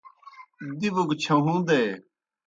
[0.79, 1.81] دِبوْ گہ چھہُون٘دے۔